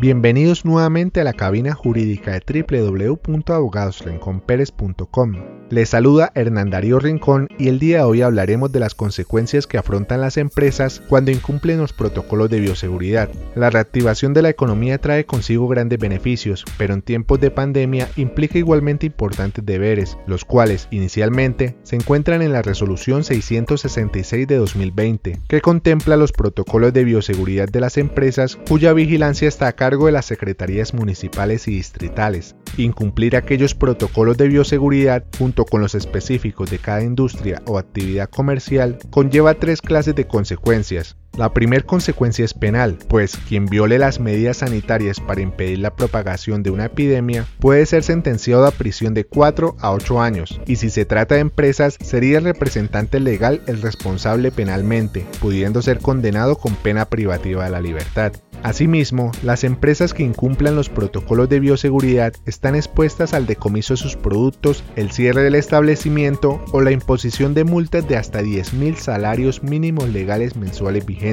Bienvenidos 0.00 0.64
nuevamente 0.64 1.20
a 1.20 1.24
la 1.24 1.32
cabina 1.32 1.74
jurídica 1.74 2.38
de 2.38 2.64
www.abogadosrinconperes.com. 2.64 5.32
Les 5.70 5.90
saluda 5.90 6.32
Hernán 6.34 6.70
Darío 6.70 6.98
Rincón 6.98 7.48
y 7.58 7.68
el 7.68 7.78
día 7.78 7.98
de 7.98 8.02
hoy 8.04 8.22
hablaremos 8.22 8.72
de 8.72 8.80
las 8.80 8.94
consecuencias 8.94 9.66
que 9.66 9.76
afrontan 9.76 10.20
las 10.20 10.36
empresas 10.36 11.02
cuando 11.08 11.32
incumplen 11.32 11.78
los 11.78 11.92
protocolos 11.92 12.48
de 12.48 12.60
bioseguridad. 12.60 13.28
La 13.56 13.68
reactivación 13.68 14.32
de 14.32 14.42
la 14.42 14.50
economía 14.50 14.98
trae 14.98 15.26
consigo 15.26 15.66
grandes 15.66 15.98
beneficios, 15.98 16.64
pero 16.78 16.94
en 16.94 17.02
tiempos 17.02 17.40
de 17.40 17.50
pandemia 17.50 18.08
implica 18.16 18.56
igualmente 18.56 19.04
importantes 19.04 19.66
deberes, 19.66 20.16
los 20.26 20.44
cuales 20.44 20.86
inicialmente 20.92 21.76
se 21.82 21.96
encuentran 21.96 22.40
en 22.40 22.52
la 22.52 22.62
resolución 22.62 23.24
666 23.24 24.46
de 24.46 24.56
2020, 24.56 25.40
que 25.48 25.60
contempla 25.60 26.16
los 26.16 26.32
protocolos 26.32 26.94
de 26.94 27.04
bioseguridad 27.04 27.68
de 27.68 27.80
las 27.80 27.98
empresas 27.98 28.56
cuya 28.56 28.94
vigilancia 28.94 29.48
está 29.48 29.66
a 29.66 29.72
cargo 29.72 29.87
de 29.96 30.12
las 30.12 30.26
secretarías 30.26 30.92
municipales 30.92 31.66
y 31.68 31.72
distritales. 31.72 32.54
Incumplir 32.76 33.36
aquellos 33.36 33.74
protocolos 33.74 34.36
de 34.36 34.48
bioseguridad 34.48 35.24
junto 35.38 35.64
con 35.64 35.80
los 35.80 35.94
específicos 35.94 36.70
de 36.70 36.78
cada 36.78 37.02
industria 37.02 37.62
o 37.66 37.78
actividad 37.78 38.28
comercial 38.28 38.98
conlleva 39.10 39.54
tres 39.54 39.80
clases 39.80 40.14
de 40.14 40.26
consecuencias. 40.26 41.16
La 41.38 41.54
primera 41.54 41.84
consecuencia 41.84 42.44
es 42.44 42.52
penal, 42.52 42.98
pues 43.08 43.36
quien 43.48 43.66
viole 43.66 44.00
las 44.00 44.18
medidas 44.18 44.56
sanitarias 44.56 45.20
para 45.20 45.40
impedir 45.40 45.78
la 45.78 45.94
propagación 45.94 46.64
de 46.64 46.70
una 46.70 46.86
epidemia 46.86 47.46
puede 47.60 47.86
ser 47.86 48.02
sentenciado 48.02 48.66
a 48.66 48.72
prisión 48.72 49.14
de 49.14 49.22
4 49.24 49.76
a 49.78 49.92
8 49.92 50.20
años, 50.20 50.60
y 50.66 50.74
si 50.74 50.90
se 50.90 51.04
trata 51.04 51.36
de 51.36 51.42
empresas 51.42 51.96
sería 52.00 52.38
el 52.38 52.44
representante 52.44 53.20
legal 53.20 53.62
el 53.68 53.80
responsable 53.82 54.50
penalmente, 54.50 55.26
pudiendo 55.40 55.80
ser 55.80 56.00
condenado 56.00 56.56
con 56.56 56.74
pena 56.74 57.04
privativa 57.04 57.66
de 57.66 57.70
la 57.70 57.80
libertad. 57.80 58.32
Asimismo, 58.64 59.30
las 59.44 59.62
empresas 59.62 60.12
que 60.12 60.24
incumplan 60.24 60.74
los 60.74 60.88
protocolos 60.88 61.48
de 61.48 61.60
bioseguridad 61.60 62.32
están 62.44 62.74
expuestas 62.74 63.32
al 63.32 63.46
decomiso 63.46 63.94
de 63.94 63.98
sus 63.98 64.16
productos, 64.16 64.82
el 64.96 65.12
cierre 65.12 65.44
del 65.44 65.54
establecimiento 65.54 66.60
o 66.72 66.80
la 66.80 66.90
imposición 66.90 67.54
de 67.54 67.62
multas 67.62 68.08
de 68.08 68.16
hasta 68.16 68.42
10.000 68.42 68.96
salarios 68.96 69.62
mínimos 69.62 70.08
legales 70.08 70.56
mensuales 70.56 71.06
vigentes. 71.06 71.27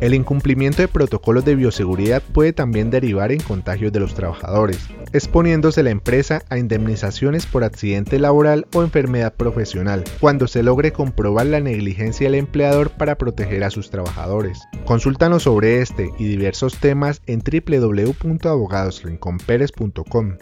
El 0.00 0.14
incumplimiento 0.14 0.82
de 0.82 0.88
protocolos 0.88 1.44
de 1.44 1.54
bioseguridad 1.54 2.20
puede 2.22 2.52
también 2.52 2.90
derivar 2.90 3.30
en 3.32 3.40
contagios 3.40 3.92
de 3.92 4.00
los 4.00 4.14
trabajadores, 4.14 4.78
exponiéndose 5.12 5.82
la 5.82 5.90
empresa 5.90 6.42
a 6.50 6.58
indemnizaciones 6.58 7.46
por 7.46 7.64
accidente 7.64 8.18
laboral 8.18 8.66
o 8.74 8.82
enfermedad 8.82 9.32
profesional, 9.34 10.04
cuando 10.20 10.46
se 10.46 10.62
logre 10.62 10.92
comprobar 10.92 11.46
la 11.46 11.60
negligencia 11.60 12.26
del 12.26 12.34
empleador 12.34 12.90
para 12.90 13.16
proteger 13.16 13.64
a 13.64 13.70
sus 13.70 13.88
trabajadores. 13.90 14.60
Consultanos 14.84 15.44
sobre 15.44 15.80
este 15.80 16.10
y 16.18 16.24
diversos 16.24 16.76
temas 16.78 17.22
en 17.26 17.40
www.abogadosrinconperes.com. 17.40 20.32